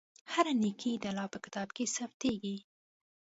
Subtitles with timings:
[0.33, 2.57] هره نېکۍ د الله په کتاب کې ثبتېږي.